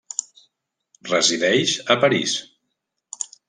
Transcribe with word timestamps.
Resideix 1.11 1.77
a 1.97 2.01
París. 2.07 2.37